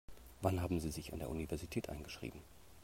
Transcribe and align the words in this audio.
Wann 0.41 0.61
haben 0.63 0.79
Sie 0.79 0.89
sich 0.89 1.13
an 1.13 1.19
der 1.19 1.29
Universität 1.29 1.87
eingeschrieben? 1.89 2.41